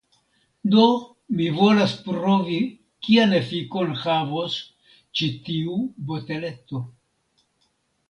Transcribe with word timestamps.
Do 0.75 0.85
mi 1.41 1.49
volas 1.57 1.93
provi 2.07 2.57
kian 3.09 3.37
efikon 3.43 3.95
havos 4.07 4.59
ĉi 5.21 5.33
tiu 5.51 5.81
boteleto. 6.11 6.87